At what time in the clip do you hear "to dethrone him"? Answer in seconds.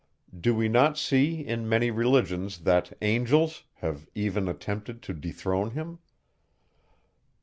5.03-5.99